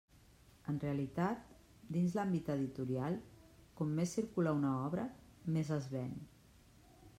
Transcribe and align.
En 0.71 0.77
realitat, 0.83 1.43
dins 1.97 2.15
l'àmbit 2.19 2.49
editorial, 2.55 3.19
com 3.81 3.93
més 4.01 4.17
circula 4.19 4.57
una 4.63 4.75
obra, 4.89 5.07
més 5.59 5.73
es 5.81 5.89
ven. 5.97 6.21